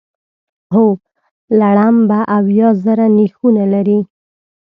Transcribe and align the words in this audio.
هر 0.73 0.93
لړم 1.59 1.95
به 2.09 2.19
اویا 2.37 2.69
زره 2.83 3.05
نېښونه 3.17 3.63
لري. 3.73 3.99